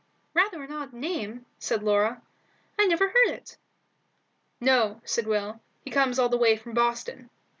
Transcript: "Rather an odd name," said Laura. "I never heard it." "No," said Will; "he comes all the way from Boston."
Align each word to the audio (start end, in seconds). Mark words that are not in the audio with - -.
"Rather 0.33 0.63
an 0.63 0.71
odd 0.71 0.93
name," 0.93 1.45
said 1.59 1.83
Laura. 1.83 2.23
"I 2.79 2.87
never 2.87 3.09
heard 3.09 3.27
it." 3.27 3.55
"No," 4.59 4.99
said 5.05 5.27
Will; 5.27 5.61
"he 5.85 5.91
comes 5.91 6.17
all 6.17 6.27
the 6.29 6.37
way 6.37 6.57
from 6.57 6.73
Boston." 6.73 7.29